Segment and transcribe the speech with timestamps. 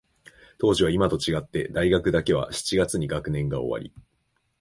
[0.57, 3.93] 当時は、いまと違って、大学だけは七月に学年が終わり、